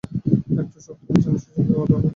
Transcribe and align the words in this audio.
একটু 0.61 0.77
শক্ত 0.85 1.07
বিছানা 1.07 1.35
ও 1.35 1.41
সোজা 1.41 1.51
হয়ে 1.55 1.65
ঘুমাতে 1.67 1.93
হবে। 1.93 2.07